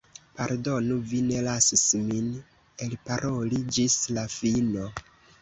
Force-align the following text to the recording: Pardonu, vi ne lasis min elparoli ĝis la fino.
Pardonu, 0.37 0.95
vi 1.11 1.19
ne 1.25 1.43
lasis 1.47 1.83
min 2.07 2.31
elparoli 2.87 3.61
ĝis 3.79 4.01
la 4.19 4.27
fino. 4.39 4.91